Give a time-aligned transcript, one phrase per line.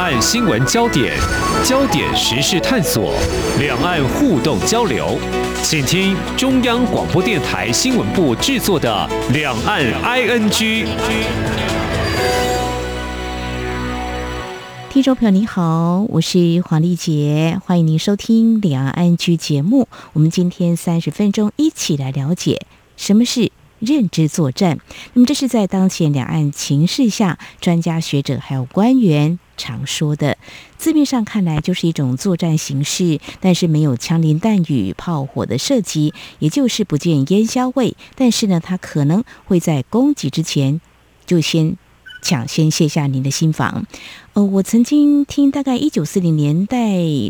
[0.00, 1.14] 岸新闻焦点，
[1.62, 3.12] 焦点时事探索，
[3.58, 5.18] 两岸互动交流，
[5.62, 10.48] 请听中央广播电台新闻部制作的《两岸 ING》。
[14.88, 19.86] 听众朋友，你好，我是黄丽杰，欢迎您收听《两岸 ING》节目。
[20.14, 22.62] 我们今天三十分钟一起来了解
[22.96, 24.78] 什么是认知作战。
[25.12, 30.38] 那么，这是在当前两岸情势下，专家学者还有官员常说的。
[30.78, 37.94] 字面上看来就是一种作战形式，但是没有枪林弹雨、炮火的射击，也就是不见烟硝味。
[38.14, 40.80] 但是呢，它可能会在攻击之前
[41.26, 41.76] 就先。
[42.20, 43.86] 抢先卸下您的心防。
[44.32, 46.78] 呃，我曾经听大概一九四零年代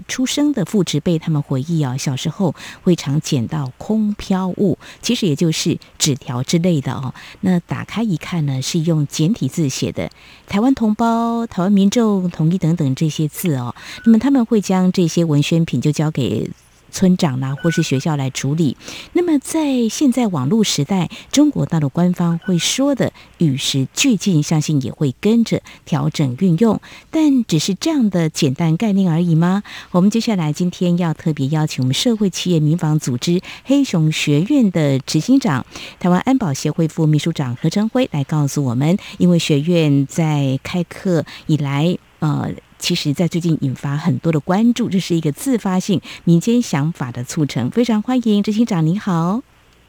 [0.06, 7.14] 出生的父执辈他们回忆啊，小时候会常捡到空飘物，其实也就是纸条之类的哦。
[7.40, 10.10] 那打开一看呢，是用简体字写的
[10.46, 13.74] “台湾同胞”“台湾民众统一”等等这些字哦。
[14.04, 16.50] 那么他们会将这些文宣品就交给。
[16.90, 18.76] 村长啦，或是学校来处理。
[19.14, 26.78] 那么，在现在网络时代，中国大陆官方会说的与时俱进，相信也会跟着调整运用。
[27.10, 29.62] 但只是这样的简单概念而已吗？
[29.92, 35.64] 我们接下来今天要特别邀请我们社会企业民防组织黑熊学院的执行长、
[35.98, 42.50] 台湾安保协会副秘书长何成辉来告诉我们，因为学院在开课以来，呃。
[42.80, 49.42] 其实，在最近引发很多的关注，这是一个自发性民间想法的促成，非常欢迎执行长，您好。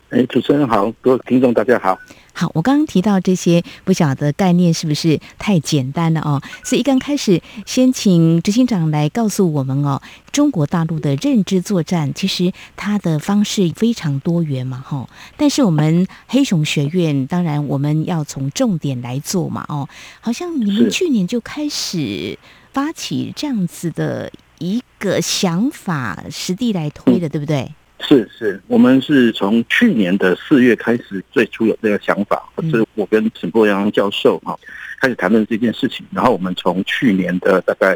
[0.10, 1.98] 哎，主持人好，各位听众大家好。
[2.34, 6.42] 好，我刚刚提到这些，不晓得概念是不是太简单了哦？
[6.66, 10.02] 所以一刚开始，先请执行长来告诉我们哦，
[10.34, 15.10] 中国大陆的认知作战，其实它的方式非常多元嘛，哈。
[15.38, 19.88] 但是我们黑熊学院，当然我们要从重点来做嘛，哦，
[20.20, 22.38] 好像你们去年就开始。
[22.74, 27.72] 发起这样子的一个想法，实地来推的，对不对？
[28.04, 34.58] 是是，我们是从去年的四月开始，最初有这个想法，是我跟沈伯阳教授哈
[35.00, 37.96] 开始谈论这件事情，然后我们从去年的大概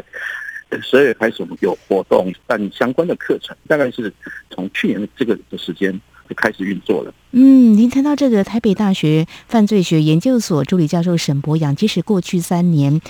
[0.80, 4.12] 十二月开始，我们有活动办相关的课程，大概是
[4.50, 5.92] 从去年的这个的时间
[6.28, 7.12] 就开始运作了。
[7.32, 13.00] 嗯，您谈到这个台北大学犯罪学研究所助理教授沈博阳，其实过去三年。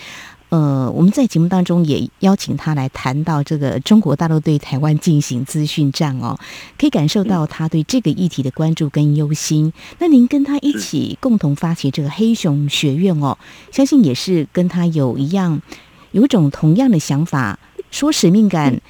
[0.49, 6.39] 呃，我们在节目当中也邀请他来谈到这个中国大陆对台湾进行资讯战哦，
[6.79, 9.73] 可以感受到他对这个议题的关注跟忧心。
[9.99, 13.37] 那您跟他一起共同发起这个黑熊学院哦，
[13.73, 15.61] 相信也是跟他有一样，
[16.13, 17.59] 有一种同样的想法。
[17.91, 18.81] 说使命感，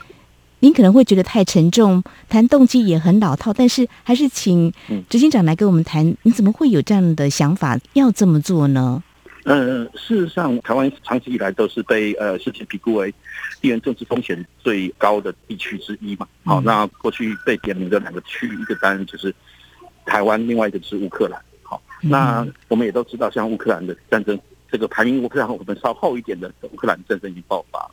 [0.60, 4.72] 您可能会觉得太沉重，谈动机也很老套，但是还是请
[5.08, 9.02] 执行长来跟我们谈，你怎么会有这样的想法要这么做呢？
[9.46, 13.14] 呃，事实上，台湾长期以来都是被呃世界评估为
[13.60, 16.26] 地缘政治风险最高的地区之一嘛。
[16.44, 19.32] 好，那过去被点名的两个区域，一个当然就是
[20.04, 21.40] 台湾，另外一个是乌克兰。
[21.62, 24.36] 好，那我们也都知道，像乌克兰的战争，
[24.68, 27.88] 这个排名乌克兰我们稍后一点的乌克兰战争已经爆发。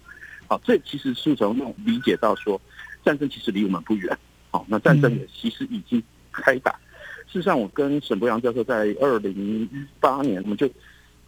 [0.48, 2.60] 好，这其实是从理解到说，
[3.06, 4.18] 战争其实离我们不远。
[4.50, 6.72] 好，那战争也其实已经开打。
[7.28, 10.68] 事实上，我跟沈博洋教授在二零一八年，我们就。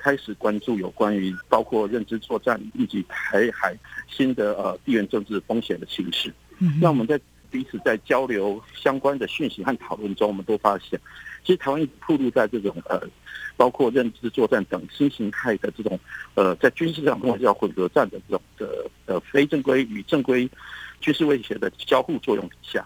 [0.05, 3.75] 开始关注有关于包括认知作战以及台海
[4.07, 6.31] 新的呃地缘政治风险的形势。
[6.59, 10.99] 嗯，那我们在彼此在交流相关的讯息和讨论中，我们都发现，
[11.43, 13.01] 其实台湾一直暴露在这种呃
[13.57, 15.99] 包括认知作战等新形态的这种
[16.35, 20.47] 呃在军事上或者叫混合战的这种的呃非正规与正规
[21.01, 22.85] 军事威胁的交互作用底下，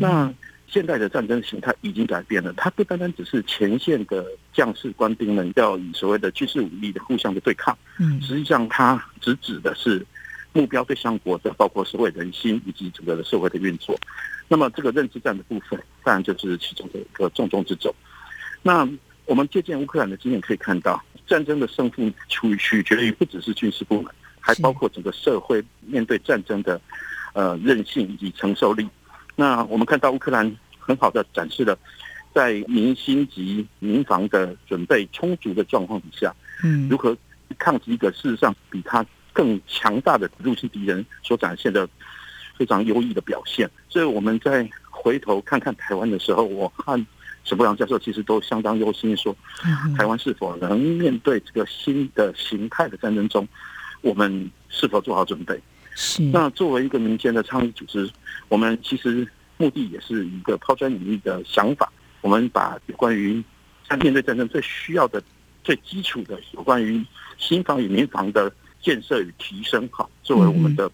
[0.00, 0.32] 那。
[0.68, 10.04] 现在的战争形态已经改变了，它不单单只是前线的将士官兵们要以所谓的军事武力的互相的对抗，嗯，实际上它直指的是
[10.52, 13.96] 目标对象国的，包括社会人心以及整个的社会的运作。
[14.48, 17.94] 那么这个认知战的部分，当然就是其中的一个重中之重。
[18.62, 18.88] 那
[19.24, 26.80] 我们借鉴乌克兰的经验可以看到，战争的胜负取取决于不只是军事部门，还包括整个社会面对战争的
[27.34, 28.88] 呃韧性以及承受力。
[29.36, 31.78] 那我们看到乌克兰很好的展示了，
[32.34, 36.34] 在民心及民防的准备充足的状况底下，
[36.64, 37.16] 嗯，如何
[37.58, 41.86] 抗击一个事实上比他更强大的入侵敌人所展现的
[42.56, 43.70] 非常优异的表现。
[43.88, 46.98] 所以我们在回头看看台湾的时候，我和
[47.44, 49.36] 沈博良教授其实都相当忧心，说
[49.96, 53.46] 台湾是否能面对这个新的形态的战争中，
[54.00, 55.60] 我们是否做好准备？
[55.96, 56.22] 是。
[56.22, 58.08] 那作为一个民间的倡议组织，
[58.48, 59.26] 我们其实
[59.56, 61.90] 目的也是一个抛砖引玉的想法。
[62.20, 63.42] 我们把有关于
[63.88, 65.22] 在面对战争最需要的、
[65.64, 67.04] 最基础的有关于
[67.38, 70.90] 新房与民房的建设与提升，哈，作为我们的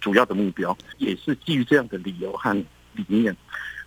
[0.00, 2.54] 主要的目标，嗯、也是基于这样的理由和
[2.94, 3.34] 理念，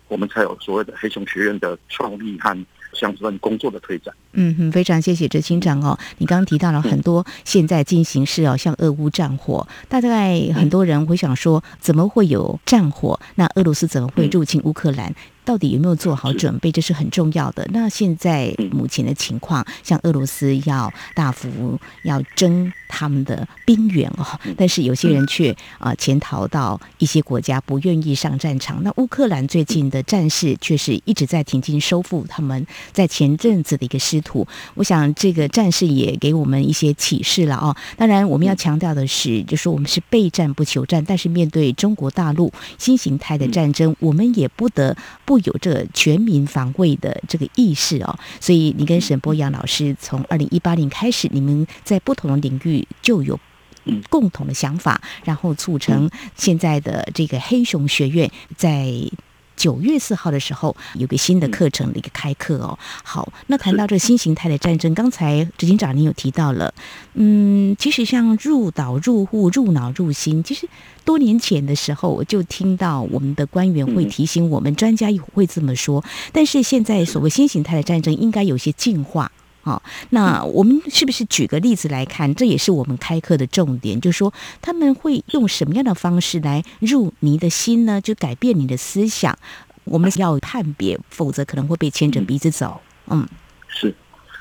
[0.08, 4.14] 我们才有所谓的黑熊学院的创立和相关工作的推展。
[4.32, 5.98] 嗯哼，非常谢谢执行长哦。
[6.18, 13.18] 你刚刚提到了很多现在进行式哦，像俄乌战火，大概很多人会想说，怎么会有战火？
[13.34, 15.14] 那俄罗斯怎么会入侵乌克兰？
[15.44, 16.70] 到底有没有做好准备？
[16.70, 17.66] 这是很重要的。
[17.72, 24.24] 那现在目前的情况，像俄罗斯要大幅要征他们的兵员哦，
[24.56, 28.82] 但是有些人却啊潜逃到一些国家，不愿意上战场。
[28.82, 34.46] 那乌克兰最近的战事却是一直在挺进收复他们在前阵子的一个失土。
[34.74, 37.74] 我想这个战事也给我们一些启示了哦。
[37.96, 44.96] 当然，我们要强调的是，就是我们是备战不求战，但是面对中国大陆新形态的战争，我们也不得
[45.30, 45.40] 不。
[45.40, 53.40] 有这全民防卫的这个意识哦，所以你跟沈波阳老师从二零一八年开始，你们在不同的领域就有
[54.10, 58.92] 共同的想法，然后促成现在的这个黑熊学院在。
[59.60, 62.78] 九月四号的时候，有个新的课程的一个开课哦。
[63.04, 66.72] 好，那谈到这个新形态的战争，刚才执行长您有提到了，
[67.12, 70.66] 嗯，其实像入岛入户、入脑入心，其实
[71.04, 76.02] 多年前的时候，我就听到我们的官员会提醒我们，专家也会这么说。
[76.32, 79.30] 但是现在所谓新形态的战争，应该有些进化。
[79.62, 82.34] 好，那我们是不是举个例子来看？
[82.34, 88.00] 这也是我们开课的重点，就是说他们会用什么样的方式来入你的心呢？
[88.00, 89.38] 就改变你的思想。
[89.84, 92.80] 我们要判别，否则可能会被牵着鼻子走。
[93.08, 93.28] 嗯，
[93.68, 93.94] 是，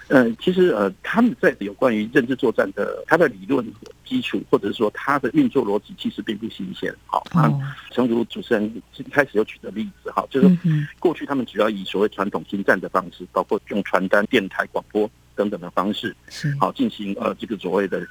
[0.10, 3.66] 呃，其实呃，他们在有关于认知作战的他的理论
[4.04, 6.94] 基础，或者是说他的运作逻辑，其实并不新鲜。
[7.06, 7.48] 好，啊，
[7.92, 10.58] 诚如主持人一开始有举的例子，哈，就是
[10.98, 16.16] 过去他们主要以所谓传统心战的方式，包括用传单、电台、广播等等的方式，
[16.60, 18.06] 好进行呃这个所谓的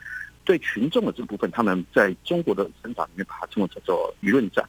[0.44, 4.64] 对群众的这部分，他们在中国的战法里面把它称为叫做舆论战。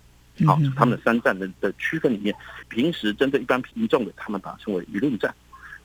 [0.47, 2.33] 好，他们的三战的的区分里面，
[2.69, 5.29] 平时针对一般民众的，他们把它称为舆论战；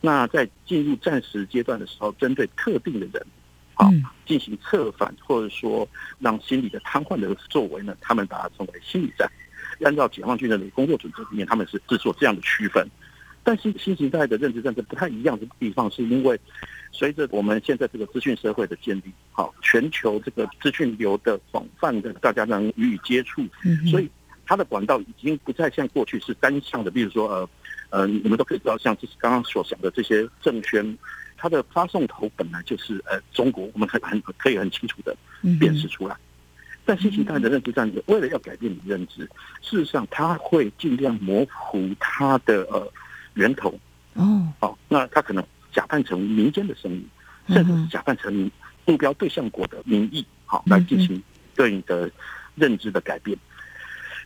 [0.04, 3.26] 那在进入战时阶段的时候，针对特定的人，
[3.72, 3.90] 好
[4.26, 9.26] 进行策反或者说让心理的瘫痪的作为呢，他们把它称为心理战。
[9.82, 12.86] 按照解放军的工作准则里面，他们是制作这样的区分。
[13.42, 16.38] 但是新形态的认知战争不太一样的地方，是因为
[16.92, 23.42] 随着我们现在这个资讯社会的建立，好，全球这个资讯流的广泛的，大家能予以接触，
[23.90, 24.10] 所以。
[24.46, 27.48] 它的管道已经不再像过去是单向的，比如说呃
[27.94, 30.99] 呃，你们都可以知道，像就是刚刚所讲的这些政宣，
[31.37, 35.17] 它的发送头本来就是呃中国，我们很很可以很清楚的
[35.61, 36.17] 辨识出来。
[36.85, 39.23] 但新形态的认知战略，为了要改变你的认知，
[39.62, 42.93] 事实上它会尽量模糊它的呃
[43.35, 43.79] 源头。
[44.14, 47.08] 哦，好，那它可能假扮成民间的声音，
[47.49, 48.50] 甚至是假扮成
[48.85, 51.23] 目标对象国的民意，好来进行
[51.55, 52.11] 对你的
[52.56, 53.38] 认知的改变。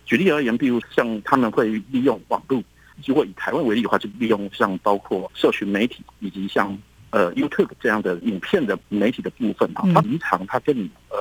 [0.06, 2.62] 举例而言，比如像他们会利用网络，
[3.04, 6.76] 如果以台湾为例的话，就利用像包括社群媒体以及像
[7.10, 11.16] 呃 YouTube 这样的影片的媒体的部分啊，它平常它跟你呃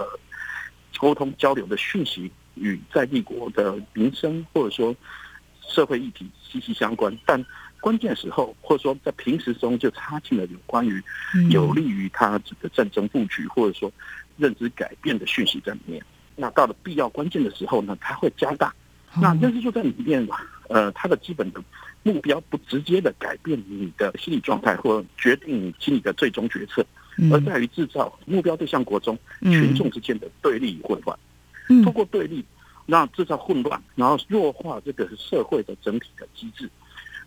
[0.98, 4.96] 沟通交流的讯息与在帝国的民生或者说
[5.62, 7.46] 社会议题息息相关，但
[7.80, 11.02] 关键时候或者说在平时中就插进了有关于
[11.52, 13.92] 有利于他这个战争布局或者说
[14.38, 16.04] 认知改变的讯息在里面。
[16.36, 18.74] 那到了必要关键的时候呢，它会加大。
[19.20, 20.28] 那认知就在里面，
[20.70, 21.62] 呃，它的基本的
[22.04, 26.86] 目标不直接的改变你的心理状态或决定你心理的最终决策，
[27.32, 31.18] 而在于制造目标对象国中群众之间的对立与混乱。
[31.84, 32.44] 通过对立，
[32.86, 36.70] 那制造混乱，然后弱化这个社会的整体的机制，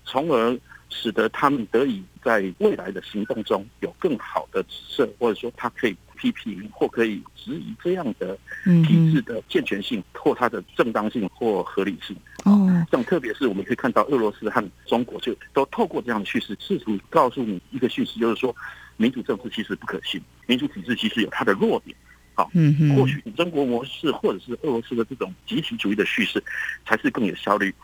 [0.05, 5.97] 从而使得他们得以在未来的行动中有更好的指示，或者说他可以。
[6.21, 12.15] 批评或可以质疑这样的体制的健全性或它的正当性或合理性。
[12.45, 18.55] 哦，像特别是我们可以看到俄罗斯和中国就都透过这样的叙事，试图告诉你一个讯息，就是说
[18.99, 21.97] 民主政治其实不可信，民主体制其实有它的弱点。
[22.35, 26.43] 好，嗯，或许中国模式或者是俄罗斯的这种集体主义的叙事，
[26.87, 27.75] 才是更有效率、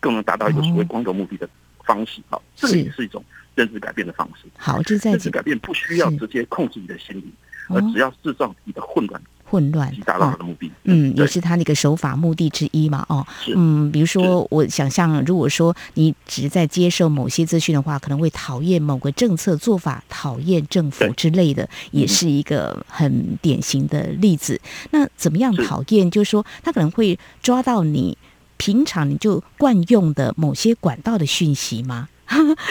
[0.00, 1.48] 更能达到一个所谓光荣目的的
[1.88, 2.20] 方式。
[2.28, 3.24] 好，这个也是一种
[3.56, 4.46] 认知改变的方式。
[4.56, 7.32] 好，这在认知改变不需要直接控制你的心理。
[7.70, 10.72] 而只要制造你的混乱，混乱，达到他的目的。
[10.84, 13.04] 嗯，也是他那个手法目的之一嘛。
[13.10, 24.58] 哦，嗯，比如说，我想象，如果说你只是在接受某些资讯的话，可能会讨厌某个政策做法，讨厌政府之类的，也是一个很典型的例子。
[24.92, 26.10] 那怎么样讨厌？
[26.10, 28.16] 就是说，他可能会抓到你
[28.58, 32.08] 平常你就惯用的某些管道的讯息吗？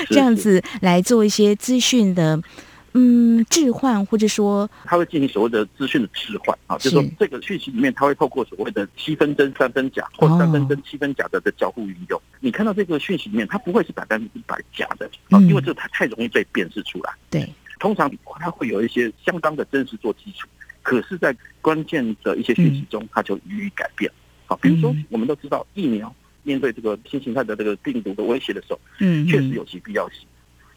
[0.09, 2.39] 这样子来做一些资讯的。
[2.99, 12.17] 嗯置换，或者说他会进行所谓的资讯的置换啊，就是说这个讯息里面他会透过所谓的七分真三分假或三分真七分假的的交互运用。
[12.17, 17.13] 哦、你看到这个讯息里面，它不会是百分之百假的啊，因为这个太太容易被辨识出来。
[17.29, 20.47] 对，通常它会有一些相当的真实做基础，
[20.81, 24.11] 可是，在关键的一些讯息中，它就予以改变。
[24.47, 26.13] 好，比如说我们都知道疫苗。
[26.43, 30.25] 面对这个新形态的这个病毒的威胁的时候，嗯，确实有其必要性。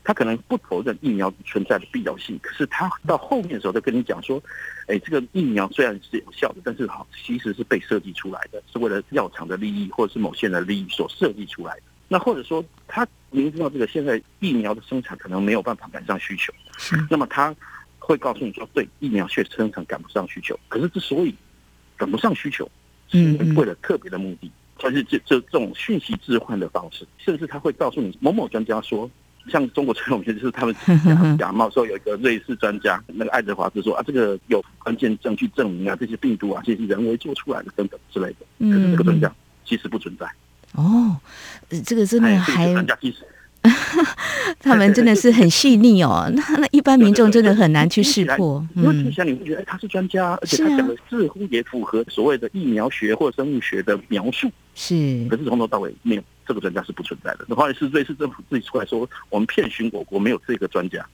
[0.02, 4.42] 他可能不否认疫苗存在的必要性，可是他到后面的时候，再跟你讲说，
[4.88, 11.82] 哎，这个疫苗虽然是有效的，但是好，其实是被设计出来的，是为了药厂的利益或者是某些人的利益所设计出来的。
[12.08, 17.54] 那或者说，他明知道这个现在疫苗的生产可能没有办法赶上需求，是，那么他
[18.00, 20.58] 会告诉你说，对，疫苗确实生产赶不上需求。
[20.66, 21.32] 可是之所以
[21.96, 22.68] 赶不上需求，
[23.10, 24.50] 是为了特别的目的。
[24.82, 29.10] 它是这这这种讯息置换的方式，甚至他会告诉你某某专家说，
[29.46, 30.74] 像中国传统就是他们
[31.04, 38.46] 假 假冒说有一个瑞士专家，那个爱德华兹说啊，这个有关键证据证明啊，这些病毒啊，这些人为做出来的等等之类的。
[38.58, 39.30] 可是这个专家
[39.66, 40.26] 其实不存在。
[40.72, 41.14] 哦，
[41.84, 42.72] 这个真的还。
[42.72, 43.18] 专家其实。
[44.60, 48.66] 他们真的是很细腻哦，那那一般民众真的很难去识破。
[48.74, 54.50] 因为听起来你会觉得，哎，他是专家，而且他讲的似乎也符合所谓的疫苗学或生物学的描述。
[54.74, 57.54] 是，可是从头到尾没有这个专家是不存在的。
[57.54, 61.06] 后来是瑞士政府自己出来说，我们骗寻我国没有这个专家。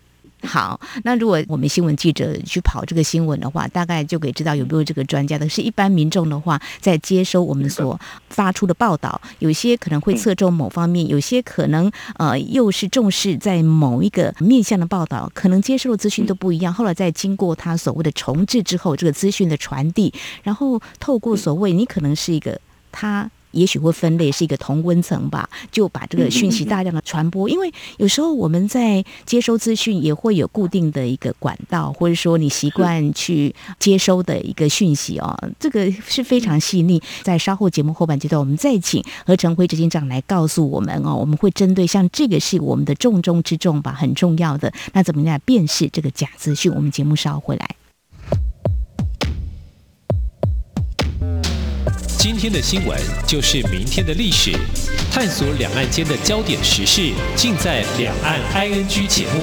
[0.46, 5.48] 好，那如果我们新闻记者去跑这个新闻的话，大概就可以知道有没有这个专家的。
[5.48, 7.98] 是一般民众的话，在接收我们所
[8.28, 16.72] 发出的报道，有些可能会侧重某方面，有些可能呃又是重视在某一个面向的报道，可能接收的资讯都不一样。
[16.72, 20.12] 后来再经过他所谓的重置之后，这个资讯的传递，
[20.42, 22.60] 然后透过所谓你可能是一个
[22.92, 23.30] 他。
[23.56, 27.48] 也许会分类是一个同温层吧，就把这个讯息大量的传播。
[27.48, 37.02] 因为有时候我们在接收资讯也会有固定的一个管道，或者说你习惯去接收的一个讯息哦，这个是非常细腻。
[37.22, 44.72] 在稍后节目后半阶段，我们再请何成辉执行长来告诉我们哦，我们会针对像这个是我们的重中之重吧，很重要的。
[44.92, 46.70] 那怎么样来辨识这个假资讯？
[46.72, 47.85] 我们节目稍后回来。
[52.28, 54.50] 今天的新闻就是明天的历史，
[55.12, 59.42] 探索两岸间的焦点时事，尽在《两岸 ING》节目。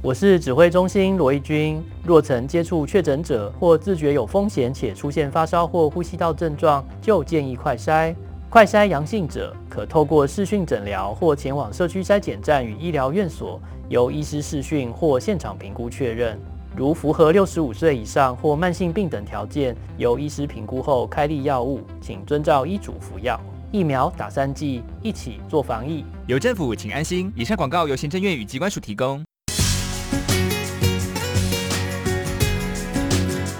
[0.00, 1.82] 我是指挥中心罗一军。
[2.04, 8.14] 若曾接触确诊者或自觉有风险且出现发烧或呼吸道症状，就建议快筛。
[8.48, 13.60] 快筛阳性者可透过视讯诊疗或前往社区筛检站与医疗院所。
[13.88, 16.36] 由医师视讯或现场评估确认，
[16.76, 23.40] 如符合六十五岁以上或慢性病等条件，由医师评估后开立药物，请遵照医嘱服药。
[23.70, 26.04] 疫苗打三剂，一起做防疫。
[26.26, 27.32] 有政府，请安心。
[27.36, 29.24] 以上广告由行政院与机关署提供。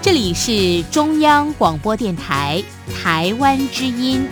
[0.01, 2.61] 这里是中央广播电台
[3.01, 4.27] 台湾之音。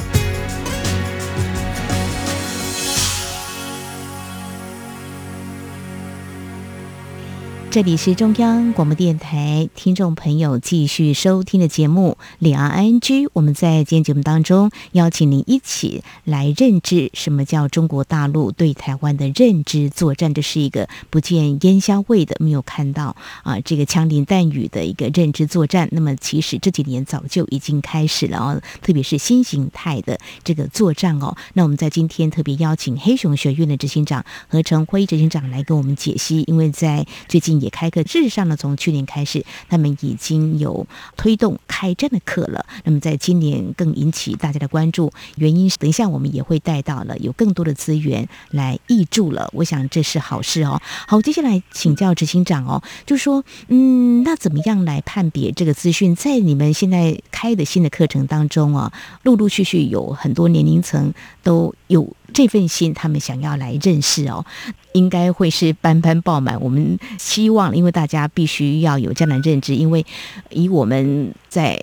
[7.76, 13.00] 这里是中央广播电台，听众朋友继续收听的节目《两岸 ING》。
[13.34, 20.34] 我们在今天节目当中邀请您一起来认知什么叫中国大陆对台湾的认知作战。
[20.34, 23.14] 这是一个不见烟硝味的，没有看到
[23.44, 25.90] 啊这个枪林弹雨的一个认知作战。
[25.92, 31.36] 那么其实这几年早就已经开始了哦，特别是新形态的这个作战哦。
[31.56, 37.65] 那我们在今天特别邀请黑熊学院的执行长何成辉执行长来跟我们解析，因为在最近。
[37.66, 40.86] 也开课，事实上呢，从去年开始，他们已经有
[41.18, 42.64] 推动开战的课了。
[42.84, 49.50] 那么，在今年更引起大家的关注，原因是等一下我们也会带到了有更多的资源来挹注了。
[49.54, 50.80] 我想这是好事哦。
[51.08, 56.16] 好，接下来请教执行长哦，就说，嗯，那怎么样来判别这个资讯？
[56.16, 58.94] 在你们现在开的新的课程当中啊，
[59.24, 62.16] 陆陆续续有很多年龄层都有。
[62.36, 64.46] 这份心，他们想要来认识哦，
[64.92, 66.60] 应该会是班班爆满。
[66.60, 70.06] 我们希望，因为大家必须要有这样的认知，因为
[70.50, 71.80] 以我们在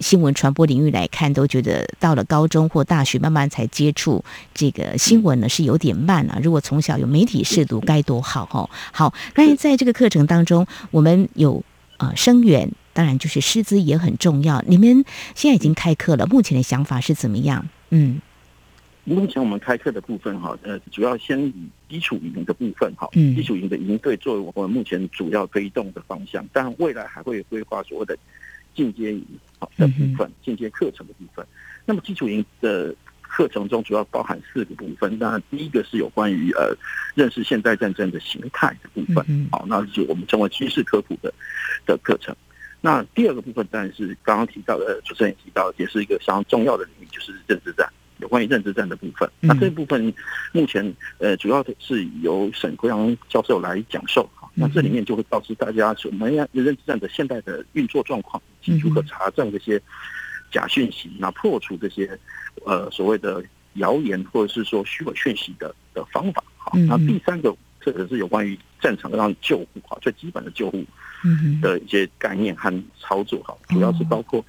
[0.00, 6.38] 新闻传播领域来看，都觉得到了高中或大学，慢慢才接触这个新闻呢，是有点慢啊。
[6.42, 8.68] 如果从小有媒体试读，该多好哦！
[8.92, 11.64] 好，那在这个课程当中，我们有
[11.96, 14.62] 呃生源，当然就是师资也很重要。
[14.66, 15.02] 你们
[15.34, 17.66] 现在已经开课了，目前的想法是怎么样？
[17.88, 18.20] 嗯。
[19.04, 21.54] 目前我们开课的部分哈，呃，主要先以
[21.88, 28.16] 基础营的部分哈，基础营的营队作为我们目前主要推动的方向，但未来还会规划所谓的
[28.74, 29.24] 进阶营
[29.58, 31.46] 好的部分，进阶课程的部分。
[31.84, 35.18] 那么基础营的课程中主要包含四个部分。
[35.18, 36.74] 那第一个是有关于呃
[37.14, 41.32] 认识现代战争的形态的部分，好，那就我们称为军事科普的
[41.84, 42.34] 的课程。
[42.80, 47.86] 那第二个部分当然是刚刚提到的，主持人也提到，也是一个相当重要的领域，就是认知战。
[48.18, 50.12] 有关于认知战的部分，那这部分
[50.52, 54.28] 目前呃主要是由沈国阳教授来讲授。
[54.56, 59.82] 那这里面就会告知大家什么样认知战的现代的运作状况，以及如何查证这些
[60.52, 62.16] 假讯息，那破除这些
[62.64, 63.42] 呃所谓的
[63.74, 66.40] 谣言或者是说虚伪讯息的的方法。
[66.56, 70.84] 好，那第三个这个是有关于战场上救护哈，最基本的救护
[71.60, 73.42] 的一些概念和操作。
[73.42, 74.44] 哈，主要是包括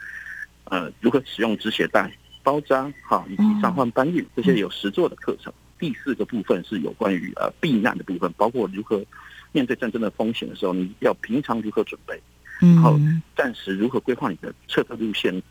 [0.65, 2.11] 呃如何使用止血带。
[2.45, 5.51] 包扎哈，以及伤患搬运这些有实作的课程。
[5.79, 9.03] 第四个部分是有关于呃避难的部分，包括如何
[9.51, 12.21] 面对战争的风险的时候，你要平常如何准备，
[12.61, 12.97] 然后
[13.35, 15.41] 暂时如何规划你的撤退路线，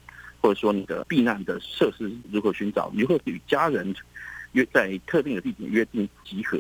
[0.40, 3.94] 或者说你的避难的设施如何寻找，如何与家人
[4.52, 6.58] 约在特定的地点约定集合，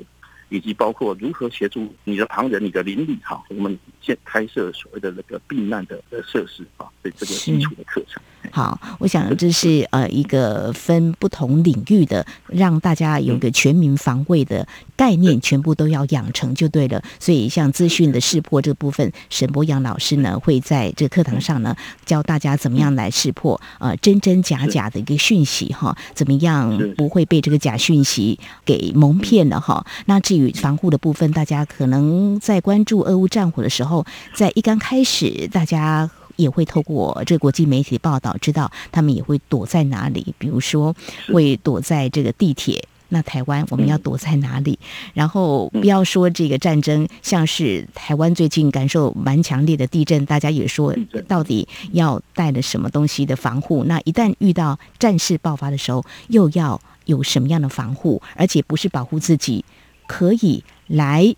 [0.54, 8.22] 以及包括如何协助你的旁人、你的邻里哈，我们现开设所谓的那个避难的的设施啊，对这个基础的课程。
[8.52, 17.02] 好，我想这是呃一个分不同领域的，让大家有个全民防卫的概念，全部都要养成就对了。
[17.18, 29.84] 所以像资讯的识破这个部分，沈博阳老师呢会在这课堂上呢教大家怎么样来识破呃真真假假的一个讯息哈，怎么样不会被这个假讯息给蒙骗了哈。
[30.04, 36.10] 那至于防护的部分，大家可能在关注俄乌战火的时候，在一刚开始大家。
[36.36, 40.92] 也会透过这个国际媒体报道知道他们也会躲在哪里，比如说
[41.32, 42.88] 会躲在这个地铁。
[43.10, 44.76] 那台湾我们要躲在哪里？
[45.12, 50.92] 然后不要说这个战争，像是台湾最近感受蛮强烈的地震，大家也说
[51.28, 53.84] 到底要带了什么东西的防护？
[53.84, 58.20] 那一旦遇到战事爆发的时候，又要有什么样的防护？
[58.34, 59.64] 而且不是保护自己，
[60.06, 61.34] 可以来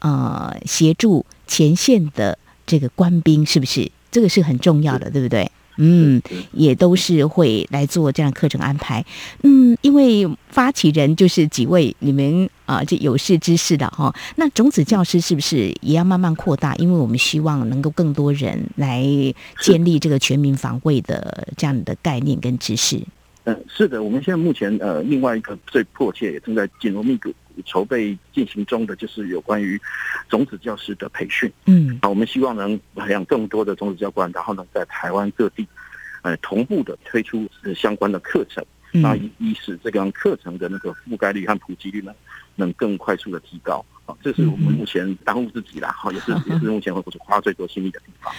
[0.00, 3.90] 呃协助前线的这个官兵，是不是？
[4.10, 5.50] 这个是很重要的，对不对？
[5.80, 9.04] 嗯，也都是会来做这样课程安排。
[9.44, 14.12] 嗯，因为发起人就是几位你们啊，这有识之士的哈。
[14.34, 16.74] 那种子教师是不是也要慢慢扩大？
[16.76, 19.04] 因为我们希望能够更多人来
[19.60, 23.00] 建立这个全民防卫的这样的概念跟知识。
[23.44, 27.32] 嗯，是的，我们现在目前呃，另外一个最迫切也正在紧锣密鼓。
[27.64, 29.80] 筹备进行中的就是有关于
[30.28, 35.66] 种子教师的培训，嗯，啊，我们希望能培养更多的种子教官，然后呢，在台湾各地，
[36.22, 42.12] 呃，同步的推出相关的课程，那以以使这个课程的那个覆盖率和普及率呢，
[42.56, 43.84] 能更快速的提高。
[44.06, 48.32] 啊，这是我们目前当务之急啦， 哈，也是 也是目前会花最多心力的地方。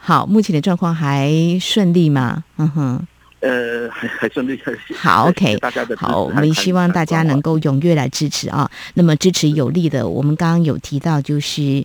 [0.00, 1.30] 好，目前的状况还
[1.60, 2.44] 顺利吗？
[2.56, 3.06] 嗯哼。
[3.40, 4.60] 呃，还还顺利。
[4.94, 8.70] 好，OK，大家的好，我们希望大家能够踊跃来支持啊。
[8.94, 11.84] 那么支持有力的，我们刚刚有提到，就是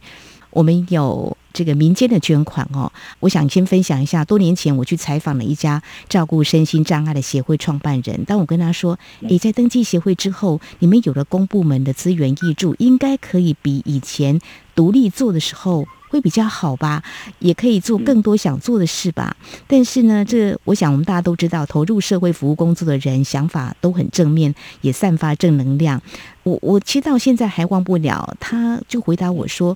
[0.50, 2.92] 我们有这个民间的捐款哦。
[3.22, 14.40] 我想先分享一下，多年前我去采访了一家照顾身心障碍的协会创办人，当我跟他说，你，在登记协会之后，你们有了公部门的资源挹注，应该可以比以前
[14.76, 15.88] 独立做的时候。
[16.08, 17.04] 会比较好吧，
[17.40, 19.36] 也可以做更多想做的事吧。
[19.68, 26.02] 但是呢，这我想我们大家都知道，投入社会服务工作的人想法都很正面，也散发正能量。
[26.44, 29.76] 我我其实到现在还忘不了，他就回答我说，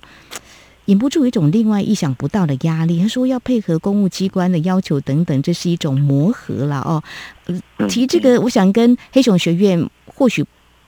[0.90, 3.00] 忍不住一种另外意想不到的压力。
[3.00, 7.02] 他说要配合公务机关的要求等等，这是一种磨合了哦。
[7.88, 10.44] 提这个，我想跟黑熊学院或许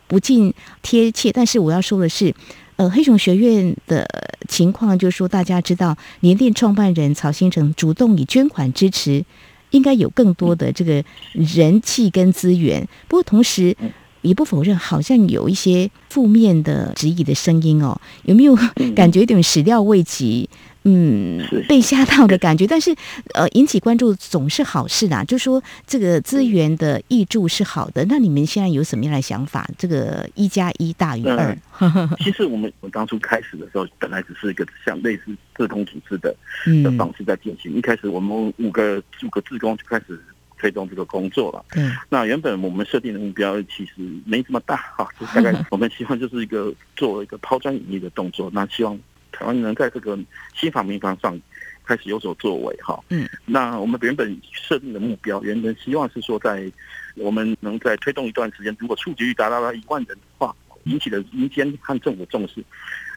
[0.09, 2.35] 不尽贴切，但是我要说的是。
[2.77, 4.09] 呃，黑熊学院的
[4.49, 9.23] 情况就是说，大家知道，联电创办人曹新成主动以捐款支持，
[9.71, 12.89] 应该有更多的这个人气跟资源。
[13.09, 13.77] 不过，同时
[14.23, 18.01] 也不否认，好像有一些负面的质疑的声音哦。
[18.25, 18.57] 有没有
[18.95, 20.49] 感觉有点始料未及？
[20.85, 22.93] 嗯，被吓到的感觉，但是
[23.35, 25.23] 呃，引起关注总是好事啦。
[25.23, 29.65] 就说这个资源的挹注是好的，那你们现在有什么样的想法？
[29.79, 31.57] 这个一加一大于二？
[32.19, 36.35] 其实我们我当初开始的时候，本来只是一个像类似自工组织的
[36.83, 37.73] 的方式在进行。
[37.77, 40.21] 一开始我们五个五个志工就开始
[40.63, 41.63] 推动这个工作了。
[41.75, 43.93] 嗯，那原本我们设定的目标其实
[44.25, 48.49] 没这么大哈， 就大概我们希望就是一个做一个抛砖引玉的动作。
[48.55, 48.99] 那希望。
[49.35, 50.17] 台湾能在这个
[50.55, 51.41] 新法民防上
[51.87, 56.71] 开始有所作为哈，嗯，那我们原本设定的目标，原本希望是说，在
[57.17, 62.63] 我们能在推动一段时间，如果触及率达到了一万人的话，引起了民间和政府重视，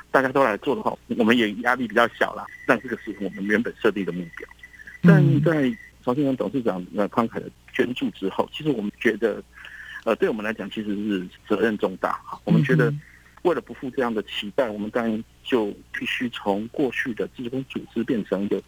[0.10, 2.46] 大家都来做的话，我们也压力比较小了。
[2.66, 4.48] 但这个是我们原本设定的目标。
[5.04, 5.70] 但在
[6.06, 9.42] 曹先生董事长那慷慨的捐助之后，其实我们觉得，
[10.04, 12.40] 呃，对我们来讲其实是责任重大哈。
[12.44, 12.94] 我们觉得
[13.42, 18.62] 为了不负这样的期待，我们当然就必须从过去的志工组织变成一个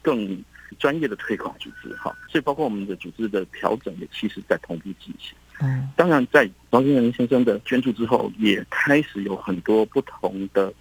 [0.00, 0.40] 更
[0.78, 1.92] 专业的推广组织。
[1.96, 5.36] 哈，所以包括我们的组织的调整也其实在同步进行。
[5.60, 10.72] 嗯，当然在曹先生先生的捐助之后，也开始有很多不同的。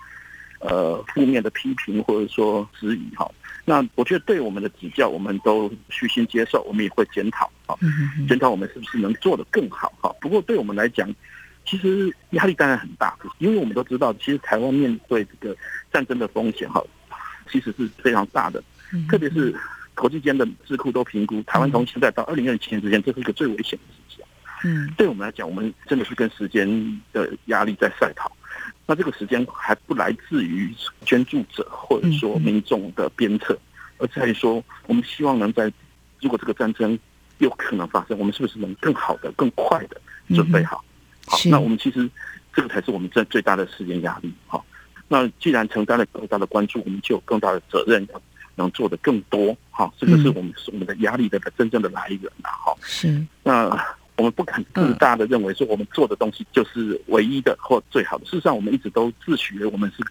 [0.60, 3.30] 呃，负面的批评或者说质疑哈，
[3.63, 7.78] 那我觉得对我们的指教，我们都虚心接受，我们也会检讨哈，
[8.28, 10.12] 检讨我们是不是能做得更好哈。
[10.20, 11.08] 不过对我们来讲，
[11.63, 15.56] 其实压力当然很大，因为我们都知道，其实台湾面对这个
[15.93, 16.84] 战争的风险哈，
[17.52, 18.63] 其实是非常大的，
[19.08, 19.56] 特别是
[19.93, 24.24] 国际间的智库都评估，台湾从现在到二零二七年之间，这是一个最危险的时期。
[24.63, 26.67] 嗯，对我们来讲，我们真的是跟时间
[27.13, 28.32] 的压力在赛跑。
[28.86, 30.73] 那这个时间还不来自于
[31.06, 33.58] 捐助者或者说民众的鞭策，
[33.97, 35.71] 而在于说我们希望能在
[36.21, 36.97] 如果这个战争
[37.39, 39.99] 有可能发生，我们是不是能更好的、更快的
[40.36, 40.84] 准备好？
[41.25, 42.10] 好，那我们其实
[42.53, 44.34] 这个才是我们最最大的时间压力。
[44.47, 44.65] 好，
[45.08, 48.21] 那既然承担了更大的关注，我们就有更大的责任，要
[48.56, 49.56] 能做的更多。
[49.69, 52.49] 好，这个是我们是我们的压力的真正的来源呐。
[52.49, 53.97] 好，是那。
[54.17, 58.25] 我们不敢自大的认为说我们做的东西就是唯一的或最好的。
[58.25, 60.03] 事实上，我们一直都自诩为我们是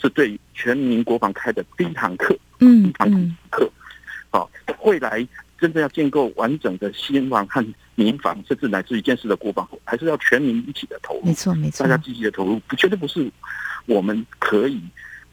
[0.00, 3.70] 是对全民国防开的第一堂课，嗯，第一堂课。
[4.30, 4.50] 好，
[4.82, 5.26] 未来
[5.58, 11.26] 真正要建构完整的新防和民防，甚至乃至于建设的国防，还是要全民一起的投入。
[11.26, 13.30] 没错，没错，大家积极的投入，绝对不是
[13.86, 14.80] 我们可以。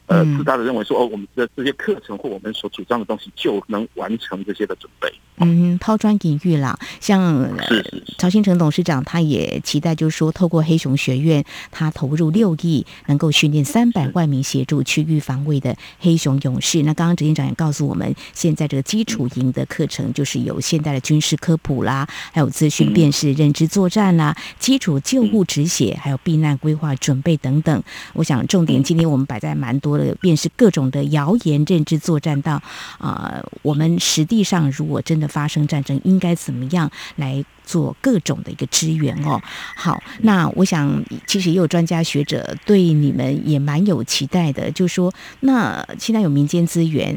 [0.08, 5.12] 呃，自大的认为说，哦，我们的这些课程或我们所主张的东西就能完成这些的准备。
[5.40, 16.82] 嗯，抛砖引玉啦，像是曹新成董事长，他也期待，就是说，透过黑熊学院，他投入六亿，能够训练三百万名协助区域防卫的黑熊勇士。
[16.82, 27.80] 那刚刚执行长也告诉我们，现在这个基础营的课程，就是有现代的军事科普啦，还有资讯辨识、认知作战啦，基础救护止血，还有避难规划准备等等。
[28.14, 29.97] 我想重点今天我们摆在蛮多。
[29.98, 32.62] 呃便是各种的谣言认知作战到
[32.98, 39.40] 啊、我们实际上如果真的发生战争，应该怎么样来做各种的一个支援哦？
[39.76, 47.14] 好，那我想其实也有专家学者对你们也蛮有期待的，就说那现在有民间资源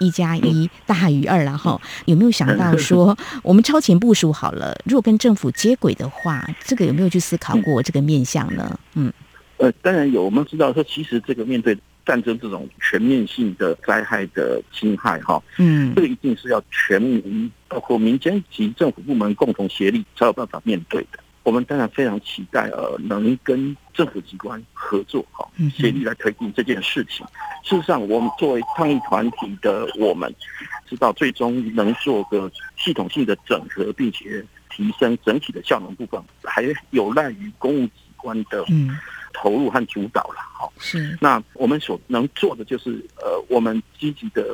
[0.00, 8.78] 一加一大于二了哈，有没有想到说我们超前部署好了，如果跟政府接轨的话，这个有没有去思考过这个面向呢？
[8.94, 9.12] 嗯，
[9.56, 11.76] 呃，当然有，我们知道说其实这个面对。
[12.08, 21.18] 战争这种全面性的灾害的侵害，哈，嗯，这个一定是要全民包括民间及政府部门共同协力才有办法面对的。
[21.42, 27.26] 我们当然非常期待，呃，能跟政府机关合作，哈，协力来推进这件事情。
[27.62, 30.34] 事实上，我们作为抗疫团体的我们，
[30.88, 38.96] 知道最终能做个系统性的整合，并且提升整体的效能部分，还有赖于公务机关的，嗯。
[39.34, 41.16] 投入和主导了，好，是。
[41.20, 44.44] 那我们所能做的就是，呃，我们积极的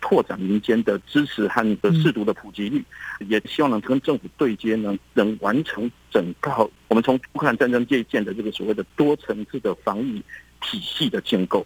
[0.00, 2.84] 拓展民间的支持和的适度的普及率，
[3.28, 6.50] 也希望能跟政府对接，能能完成整个
[6.88, 10.20] 我们从乌克兰战争借鉴的这个所谓的多层次的防御
[10.60, 11.64] 体系的建构，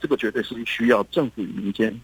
[0.00, 1.96] 这个绝对是需要政府与民间。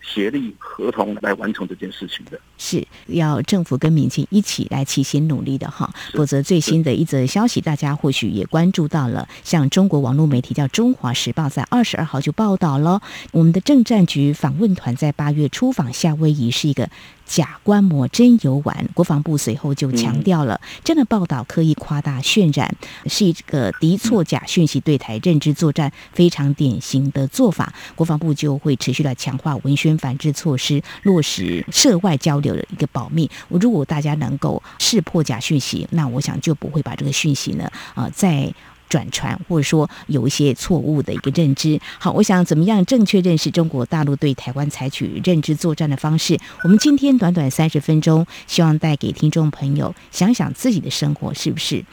[0.00, 16.88] 协力合同来完成这件事情的，是要政府跟民间一起来齐心努力的哈，否则最新的一则消息，大家或许也关注到了，像中国网络媒体叫《中华时报》在二十二号就报道了，我们的政战局访问团在八月出访夏威夷是一个。
[17.28, 22.74] 假观摩真游玩，国防部随后就强调了，这样的报道刻意夸大渲染，
[23.06, 27.72] 是一个敌错假讯息对台认知作战非常典型的做法。
[27.94, 33.30] 国防部就会持续来强化文宣反制措施，落实涉外交流的一个保密。
[33.50, 38.52] 如果大家能够识破假讯息，那我想就不会把这个讯息呢，啊、呃，在。
[38.88, 41.80] 转传或者说有一些错误的一个认知。
[41.98, 46.38] 好，我想怎么样正确认识中国大陆对台湾采取认知作战的方式？
[46.64, 51.84] 我们今天短短三十分钟，希望带给听众朋友想想自己的生活是不是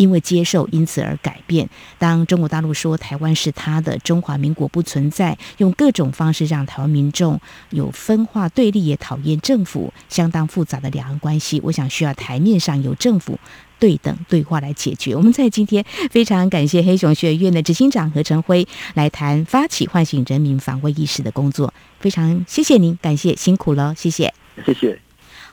[0.00, 1.68] 因为接受因此而改变。
[1.98, 13.38] 当中国大陆说台湾是他的，中华民国不存在，用各种方式让台湾民众有分化对立，也讨厌政府，相当复杂的两岸关系，我想需要台面上有政府。
[13.78, 15.16] 对等对话来解决。
[15.16, 24.34] 我们在今天非常感谢黑熊学院的执行长何成辉来谈发起唤醒人民防卫意识的工作，非常谢谢您，感谢辛苦了，谢谢，
[24.66, 25.09] 谢谢。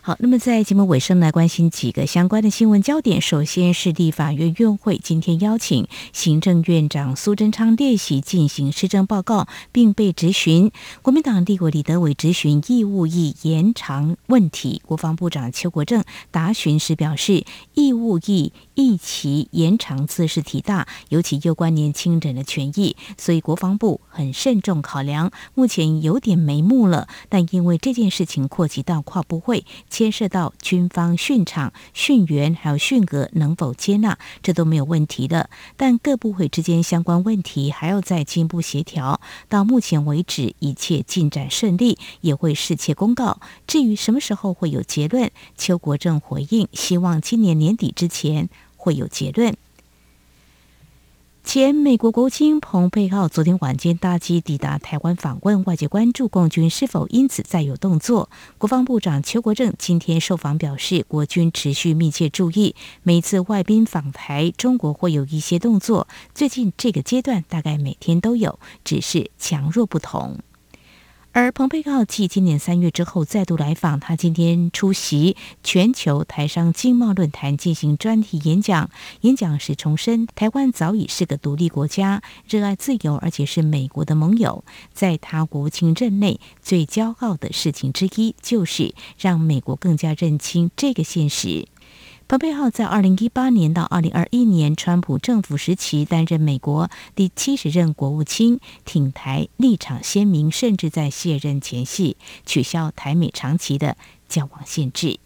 [0.08, 3.20] 好，那么在节目尾声来关心几个相关的新闻焦点。
[3.20, 10.72] 首先是立法院院会今天邀请行政院长苏贞昌列席进行施政报告，并被质询。
[11.02, 17.44] 国民党立委李德伟质询义务役延长问题，国防部长邱国正答询时表示，
[17.74, 25.32] 义务役役期延长自是体大，尤其攸关年轻人的权益，所以国防部很慎重考量。
[25.54, 29.64] 目前有点眉目了，但因为这件事情扩及到跨部会。
[29.92, 35.52] 牵涉到军方训场、训员还有训额能否接纳，这都没有问题的。
[35.76, 39.22] 但各部会之间相关问题还要再进一步协调。
[39.48, 43.40] 到目前为止，一切进展顺利，也会适切公告。
[43.68, 49.56] 至于什么时候会有结论，邱国正回应，希望今年年底之前会有结论。
[51.48, 58.30] 前美国国务卿蓬佩奥昨天晚间搭机抵达台湾访问，外界关注共军是否因此再有动作。
[58.58, 66.10] 国防部长邱国正今天受访表示，国军持续密切注意，每次外宾访台，中国会有一些动作。
[66.36, 70.40] 最近这个阶段大概每天都有，只是强弱不同。
[71.40, 78.90] 而蓬佩奥继今年三月之后再度来访，他今天出席全球台商经贸论坛进行专题演讲。
[79.22, 84.64] 演讲时重申，台湾早已是个独立国家，热爱自由，而且是美国的盟友。
[84.94, 91.68] 在他国务卿任内，最骄傲的事情之一就是让美国更加认清这个现实。
[92.28, 103.96] 蓬佩奥在二零一八年到二零二一年川普政府时期担任美国第七十任国务卿，挺台立场鲜明，甚至在卸任前夕取消台美长期的
[104.28, 105.20] 交往限制。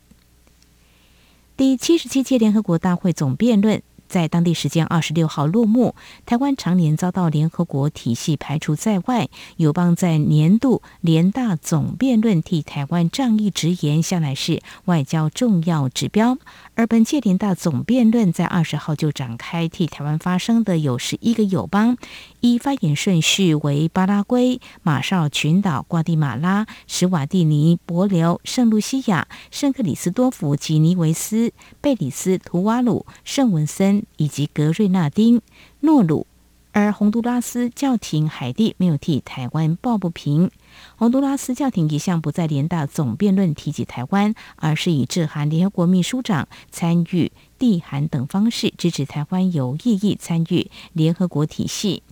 [1.58, 3.82] 第七十七届联合国大会总辩论。
[4.12, 5.96] 在当地时间二十六号落幕。
[6.26, 16.38] 台湾常年遭到联合国体系排除在外，友邦在年度联大总辩论替台湾仗义直言，向来是外交重要指标。
[16.76, 21.98] 而本届联大总辩论在二十号就展开，替台湾发声的有十一个友邦，
[22.42, 35.42] 依发言顺序为巴拉圭、马绍群岛、瓜地马拉、史瓦蒂尼、帛琉、圣露西亚、圣克里斯多福、吉尼维斯、贝里斯、图瓦鲁、圣文森以及格瑞纳丁、
[35.82, 36.28] 诺鲁。
[36.74, 40.50] 而洪都拉斯教廷海地没有替台湾抱不平。
[40.96, 52.04] 洪都拉斯教廷一向不在联大总辩论提及台湾，而是以致函联合国秘书长、参与递函等方式支持台湾有意义参与联合国体系。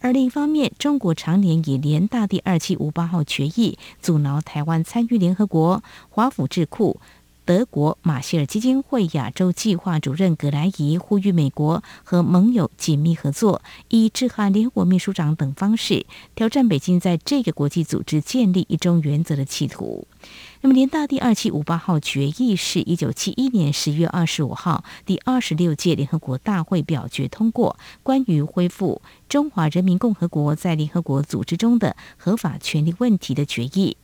[0.00, 5.84] 而另一方面，中国常年以联大第二七五八号决议阻挠台湾参与联合国。
[6.08, 6.98] 华府智库。
[7.46, 20.08] 德国马歇尔基金会亚洲计划主任葛莱仪呼吁美国和盟友紧密合作，以致函联合国秘书长等方式挑战北京在这个国际组织建立一中原则的企图。
[20.62, 33.96] 那么，联大第二七五八号决议是一九七一年十月二十五号第二十六届联合国大会表决通过，关于恢复中华人民共和国在联合国组织中的合法权利问题的决议。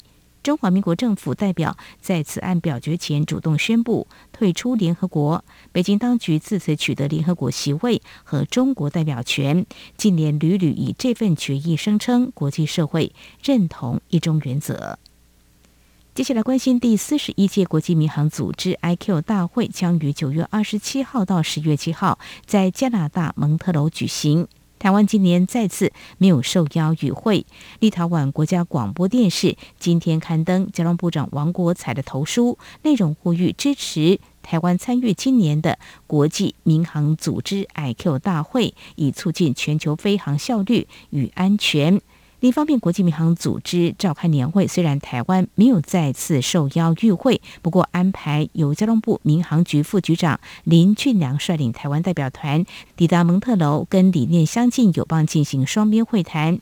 [0.43, 9.65] 中华民国政府代表在此案表决前主动宣布退出联合国，北京当局自此取得联合国席位和中国代表权。
[9.97, 14.99] 近年屡屡以这份决议声称国际社会认同一中原则。
[16.15, 24.47] 接下来关心第四十一届国际民航组织 ICAO 大会将于九月二十七号到十月七号在加拿大蒙特娄举行。
[24.83, 27.47] 台湾今年再次没有受邀与会。
[27.79, 42.01] 立陶宛国家广播电视今天刊登交通部长王国材的投书，内容呼吁支持台湾参与今年的国际民航组织 Iq 大会，以促进全球飞航效率与安全。
[42.43, 52.65] 另一方面，国际民航组织召开年会，虽然台湾没有再次受邀与会，不过安排由交通部民航局副局长林俊良率领台湾代表团
[52.97, 56.59] 抵达蒙特楼，跟理念相近友邦进行双边会谈。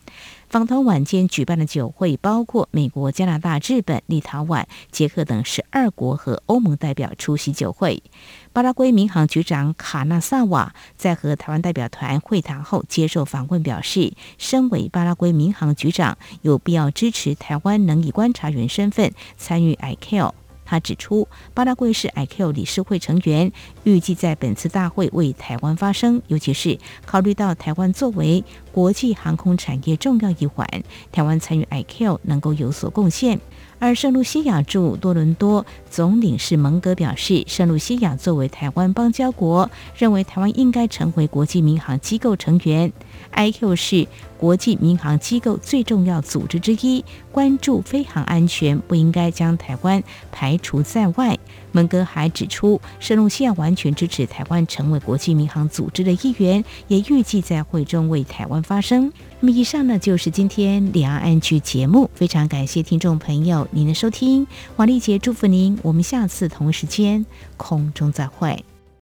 [0.51, 8.03] 访团晚间举办的酒会，包括美国、加拿大、日本、立陶宛、捷克等十二国和欧盟代表出席酒会。
[8.51, 20.33] 巴拉圭民航局长卡纳萨瓦在和台湾代表团会谈后接受访问，表示，身为巴拉圭民航局长，有必要支持台湾能以观察员身份参与 ICAO。
[20.71, 23.51] 他指出，巴拉圭是 Iq 理事会成员，
[23.83, 30.65] 预计在本次大会为台湾发声，尤其是考虑到台湾作为国际航空产业重要一环，
[31.11, 33.41] 台湾参与 Iq 能够有所贡献。
[33.79, 42.93] 而圣露西亚驻多伦多总领事蒙格表示，圣露西亚作为台湾邦交国，认为台湾应该成为国际民航机构成员。
[43.31, 51.37] Iq 是国际民航机构最重要组织之一，关注飞航安全，不应该将台湾排除在外。
[51.71, 59.11] 蒙哥还指出，圣露西亚完全支持台湾成为国际民航组织的一员，也预计在会中为台湾发声。
[59.39, 67.25] 那么，以上呢就是今天两岸 ING 节目，非常感谢听众朋友您的收听，王丽杰祝福您，我们下次同一时间
[67.57, 68.65] 空中再会。